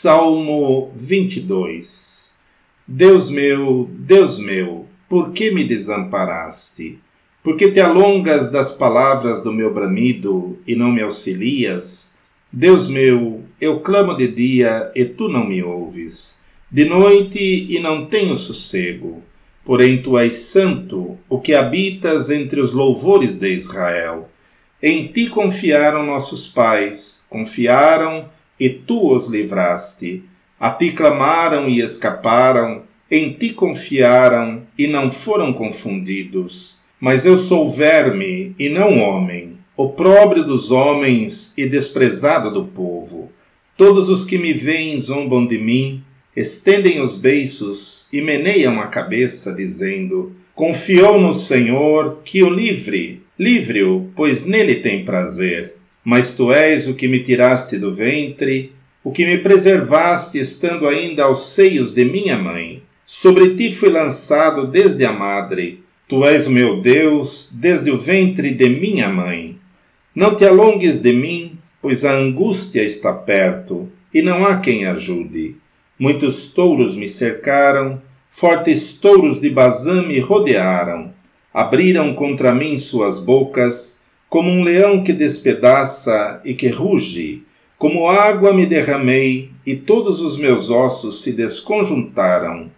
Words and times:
Salmo 0.00 0.92
22 0.94 2.36
Deus 2.86 3.28
meu, 3.28 3.90
Deus 3.90 4.38
meu, 4.38 4.86
por 5.08 5.32
que 5.32 5.50
me 5.50 5.64
desamparaste? 5.64 7.00
Por 7.42 7.56
que 7.56 7.72
te 7.72 7.80
alongas 7.80 8.48
das 8.48 8.70
palavras 8.70 9.42
do 9.42 9.52
meu 9.52 9.74
bramido 9.74 10.56
e 10.64 10.76
não 10.76 10.92
me 10.92 11.02
auxilias? 11.02 12.16
Deus 12.52 12.88
meu, 12.88 13.42
eu 13.60 13.80
clamo 13.80 14.16
de 14.16 14.28
dia 14.28 14.92
e 14.94 15.04
tu 15.04 15.28
não 15.28 15.44
me 15.44 15.64
ouves, 15.64 16.40
de 16.70 16.84
noite 16.84 17.66
e 17.68 17.80
não 17.80 18.06
tenho 18.06 18.36
sossego. 18.36 19.20
Porém 19.64 20.00
tu 20.00 20.16
és 20.16 20.32
santo, 20.34 21.18
o 21.28 21.40
que 21.40 21.54
habitas 21.54 22.30
entre 22.30 22.60
os 22.60 22.72
louvores 22.72 23.36
de 23.36 23.52
Israel. 23.52 24.30
Em 24.80 25.08
ti 25.08 25.26
confiaram 25.26 26.06
nossos 26.06 26.46
pais, 26.46 27.26
confiaram 27.28 28.37
e 28.58 28.68
tu 28.68 29.14
os 29.14 29.28
livraste. 29.28 30.22
A 30.58 30.70
ti 30.70 30.90
clamaram 30.92 31.68
e 31.68 31.80
escaparam, 31.80 32.82
em 33.10 33.32
ti 33.32 33.50
confiaram 33.50 34.62
e 34.76 34.86
não 34.86 35.10
foram 35.10 35.52
confundidos. 35.52 36.78
Mas 37.00 37.24
eu 37.24 37.36
sou 37.36 37.70
verme 37.70 38.54
e 38.58 38.68
não 38.68 38.98
homem, 39.00 39.56
opróbrio 39.76 40.44
dos 40.44 40.70
homens 40.70 41.54
e 41.56 41.64
desprezado 41.66 42.52
do 42.52 42.64
povo. 42.64 43.30
Todos 43.76 44.08
os 44.08 44.24
que 44.24 44.36
me 44.36 44.52
veem 44.52 44.98
zombam 44.98 45.46
de 45.46 45.56
mim, 45.56 46.02
estendem 46.34 47.00
os 47.00 47.16
beiços 47.16 48.08
e 48.12 48.20
meneiam 48.20 48.80
a 48.80 48.88
cabeça, 48.88 49.54
dizendo: 49.54 50.32
Confiou 50.52 51.20
no 51.20 51.32
Senhor, 51.32 52.20
que 52.24 52.42
o 52.42 52.50
livre, 52.50 53.22
livre-o, 53.38 54.10
pois 54.16 54.44
nele 54.44 54.76
tem 54.76 55.04
prazer. 55.04 55.77
Mas 56.10 56.34
tu 56.34 56.50
és 56.50 56.88
o 56.88 56.94
que 56.94 57.06
me 57.06 57.22
tiraste 57.22 57.76
do 57.76 57.92
ventre, 57.92 58.72
o 59.04 59.12
que 59.12 59.26
me 59.26 59.36
preservaste 59.36 60.38
estando 60.38 60.88
ainda 60.88 61.24
aos 61.24 61.50
seios 61.50 61.92
de 61.92 62.02
minha 62.02 62.38
mãe. 62.38 62.82
Sobre 63.04 63.54
ti 63.56 63.74
fui 63.74 63.90
lançado 63.90 64.66
desde 64.66 65.04
a 65.04 65.12
madre. 65.12 65.82
Tu 66.08 66.24
és 66.24 66.46
o 66.46 66.50
meu 66.50 66.80
Deus 66.80 67.50
desde 67.52 67.90
o 67.90 67.98
ventre 67.98 68.52
de 68.52 68.70
minha 68.70 69.10
mãe. 69.10 69.58
Não 70.14 70.34
te 70.34 70.46
alongues 70.46 71.02
de 71.02 71.12
mim, 71.12 71.58
pois 71.82 72.06
a 72.06 72.14
angústia 72.14 72.82
está 72.82 73.12
perto, 73.12 73.86
e 74.14 74.22
não 74.22 74.46
há 74.46 74.60
quem 74.60 74.86
ajude. 74.86 75.56
Muitos 75.98 76.46
touros 76.46 76.96
me 76.96 77.06
cercaram, 77.06 78.00
fortes 78.30 78.94
touros 78.94 79.42
de 79.42 79.50
Bazã 79.50 80.00
me 80.06 80.18
rodearam. 80.20 81.12
Abriram 81.52 82.14
contra 82.14 82.54
mim 82.54 82.78
suas 82.78 83.22
bocas, 83.22 83.97
como 84.28 84.50
um 84.50 84.62
leão 84.62 85.02
que 85.02 85.12
despedaça 85.12 86.40
e 86.44 86.52
que 86.52 86.68
ruge, 86.68 87.42
como 87.78 88.08
água 88.08 88.52
me 88.52 88.66
derramei 88.66 89.50
e 89.64 89.74
todos 89.74 90.20
os 90.20 90.36
meus 90.36 90.68
ossos 90.68 91.22
se 91.22 91.32
desconjuntaram. 91.32 92.70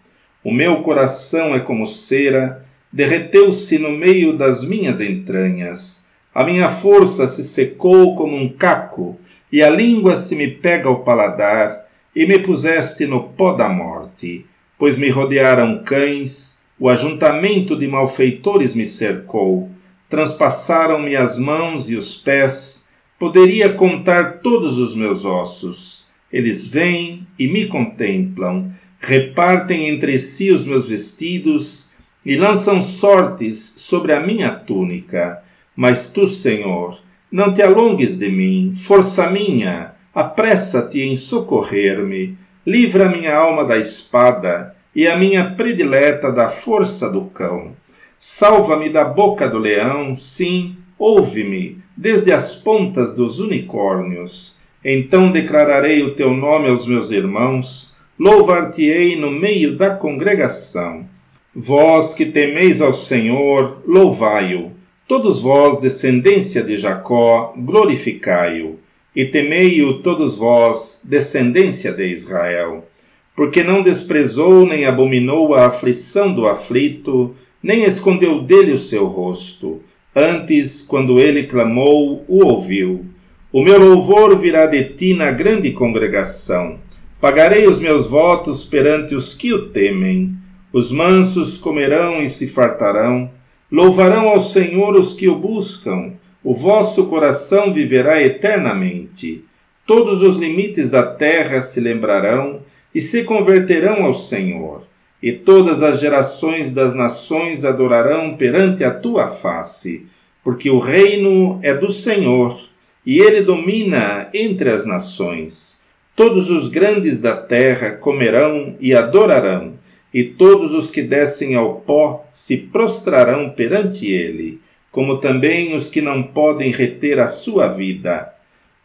O 0.45 0.53
meu 0.53 0.77
coração 0.83 1.55
é 1.55 1.61
como 1.61 1.87
cera, 1.87 2.65
derreteu-se 2.93 3.79
no 3.79 3.91
meio 3.91 4.37
das 4.37 4.65
minhas 4.65 5.01
entranhas. 5.01 6.07
A 6.33 6.45
minha 6.45 6.69
força 6.69 7.27
se 7.27 7.43
secou 7.43 8.15
como 8.15 8.37
um 8.37 8.49
caco, 8.49 9.19
e 9.51 9.63
a 9.63 9.69
língua 9.69 10.17
se 10.17 10.37
me 10.37 10.47
pega 10.47 10.89
ao 10.89 11.03
paladar, 11.03 11.87
e 12.15 12.27
me 12.27 12.39
puseste 12.39 13.07
no 13.07 13.25
pó 13.31 13.55
da 13.55 13.69
morte, 13.69 14.47
pois 14.79 14.97
me 14.97 15.09
rodearam 15.09 15.83
cães, 15.85 16.61
o 16.79 16.89
ajuntamento 16.89 17.77
de 17.77 17.89
malfeitores 17.89 18.75
me 18.75 18.87
cercou 18.87 19.69
transpassaram-me 20.11 21.15
as 21.15 21.39
mãos 21.39 21.89
e 21.89 21.95
os 21.95 22.17
pés, 22.17 22.91
poderia 23.19 23.73
contar 23.73 24.41
todos 24.41 24.79
os 24.79 24.95
meus 24.95 25.25
ossos. 25.25 26.05
Eles 26.33 26.67
vêm 26.67 27.27
e 27.39 27.47
me 27.47 27.67
contemplam, 27.67 28.73
repartem 28.99 29.89
entre 29.89 30.19
si 30.19 30.51
os 30.51 30.67
meus 30.67 30.89
vestidos 30.89 31.91
e 32.27 32.37
lançam 32.37 32.83
sortes 32.83 33.75
sobre 33.77 34.13
a 34.13 34.21
minha 34.21 34.51
túnica. 34.51 35.43
Mas 35.77 36.11
tu, 36.11 36.27
Senhor, 36.27 37.01
não 37.31 37.55
te 37.55 37.63
alongues 37.63 38.19
de 38.19 38.29
mim, 38.29 38.73
força 38.75 39.31
minha, 39.31 39.93
apressa-te 40.13 41.01
em 41.01 41.15
socorrer-me, 41.15 42.37
livra 42.67 43.09
minha 43.09 43.37
alma 43.37 43.65
da 43.65 43.79
espada 43.79 44.75
e 44.95 45.07
a 45.07 45.17
minha 45.17 45.53
predileta 45.53 46.33
da 46.33 46.49
força 46.49 47.09
do 47.09 47.27
cão. 47.27 47.77
Salva-me 48.23 48.91
da 48.91 49.03
boca 49.03 49.49
do 49.49 49.57
leão, 49.57 50.15
sim, 50.15 50.77
ouve-me, 50.99 51.79
desde 51.97 52.31
as 52.31 52.55
pontas 52.55 53.17
dos 53.17 53.39
unicórnios. 53.39 54.59
Então 54.85 55.33
declararei 55.33 56.03
o 56.03 56.15
teu 56.15 56.35
nome 56.35 56.69
aos 56.69 56.87
meus 56.87 57.11
irmãos, 57.11 57.97
louvar-te-ei 58.19 59.17
no 59.17 59.31
meio 59.31 59.75
da 59.75 59.95
congregação. 59.95 61.07
Vós 61.55 62.13
que 62.13 62.27
temeis 62.27 62.83
ao 62.83 62.93
Senhor, 62.93 63.83
louvai-o. 63.87 64.73
Todos 65.09 65.41
vós, 65.41 65.81
descendência 65.81 66.63
de 66.63 66.77
Jacó, 66.77 67.55
glorificai-o. 67.57 68.79
E 69.17 69.25
temei-o 69.25 70.03
todos 70.03 70.37
vós, 70.37 71.01
descendência 71.03 71.91
de 71.91 72.07
Israel. 72.07 72.87
Porque 73.35 73.63
não 73.63 73.83
desprezou 73.83 74.67
nem 74.67 74.85
abominou 74.85 75.55
a 75.55 75.69
aflição 75.69 76.35
do 76.35 76.47
aflito, 76.47 77.35
nem 77.63 77.85
escondeu 77.85 78.43
dele 78.43 78.73
o 78.73 78.79
seu 78.79 79.07
rosto. 79.07 79.83
Antes, 80.15 80.83
quando 80.83 81.21
ele 81.21 81.45
clamou, 81.45 82.25
o 82.27 82.45
ouviu. 82.45 83.05
O 83.53 83.63
meu 83.63 83.79
louvor 83.79 84.37
virá 84.39 84.67
de 84.67 84.85
ti 84.85 85.15
na 85.15 85.31
grande 85.31 85.71
congregação. 85.73 86.79
Pagarei 87.21 87.67
os 87.67 87.79
meus 87.79 88.07
votos 88.07 88.65
perante 88.65 89.15
os 89.15 89.35
que 89.35 89.53
o 89.53 89.69
temem. 89.69 90.35
Os 90.73 90.91
mansos 90.91 91.59
comerão 91.59 92.23
e 92.23 92.31
se 92.31 92.47
fartarão. 92.47 93.31
Louvarão 93.71 94.29
ao 94.29 94.41
Senhor 94.41 94.95
os 94.95 95.15
que 95.15 95.29
o 95.29 95.37
buscam. 95.37 96.13
O 96.43 96.55
vosso 96.55 97.07
coração 97.07 97.73
viverá 97.73 98.23
eternamente. 98.23 99.45
Todos 99.87 100.23
os 100.23 100.37
limites 100.37 100.89
da 100.89 101.03
terra 101.03 101.61
se 101.61 101.81
lembrarão 101.81 102.61
e 102.95 103.01
se 103.01 103.25
converterão 103.25 104.05
ao 104.05 104.15
Senhor 104.15 104.90
e 105.23 105.33
todas 105.33 105.83
as 105.83 106.01
gerações 106.01 106.73
das 106.73 106.95
nações 106.95 107.65
adorarão 107.65 108.37
perante 108.37 108.83
a 108.83 108.91
tua 108.91 109.29
face, 109.29 110.07
porque 110.43 110.71
o 110.71 110.79
reino 110.79 111.61
é 111.63 111.75
do 111.75 111.91
Senhor, 111.91 112.59
e 113.05 113.19
ele 113.19 113.43
domina 113.43 114.29
entre 114.33 114.71
as 114.71 114.87
nações. 114.87 115.79
Todos 116.17 116.51
os 116.51 116.69
grandes 116.69 117.21
da 117.21 117.37
terra 117.37 117.93
comerão 117.93 118.77
e 118.81 118.95
adorarão, 118.95 119.75
e 120.13 120.25
todos 120.25 120.75
os 120.75 120.91
que 120.91 121.03
descem 121.03 121.55
ao 121.55 121.77
pó 121.81 122.27
se 122.33 122.57
prostrarão 122.57 123.51
perante 123.51 124.11
ele, 124.11 124.61
como 124.91 125.19
também 125.19 125.75
os 125.75 125.89
que 125.89 126.01
não 126.01 126.23
podem 126.23 126.73
reter 126.73 127.19
a 127.21 127.29
sua 127.29 127.69
vida. 127.69 128.35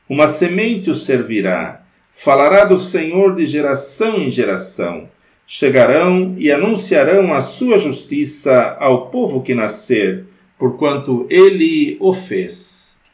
Uma 0.07 0.27
semente 0.27 0.89
o 0.89 0.93
servirá, 0.93 1.81
falará 2.11 2.65
do 2.65 2.77
Senhor 2.77 3.35
de 3.35 3.45
geração 3.45 4.21
em 4.21 4.29
geração 4.29 5.09
chegarão 5.47 6.35
e 6.37 6.51
anunciarão 6.51 7.33
a 7.33 7.41
sua 7.41 7.77
justiça 7.77 8.77
ao 8.79 9.07
povo 9.09 9.41
que 9.41 9.53
nascer, 9.53 10.25
porquanto 10.57 11.27
ele 11.29 11.97
o 11.99 12.13
fez. 12.13 12.84